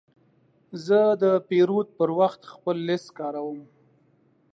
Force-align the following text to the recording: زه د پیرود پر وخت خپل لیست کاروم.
زه 0.85 0.99
د 1.21 1.23
پیرود 1.47 1.87
پر 1.97 2.09
وخت 2.19 2.41
خپل 2.53 2.75
لیست 2.87 3.09
کاروم. 3.17 3.59